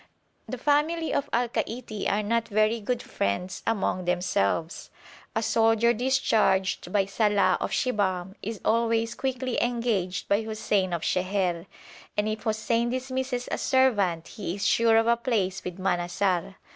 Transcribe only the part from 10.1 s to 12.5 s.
by Hussein of Sheher, and if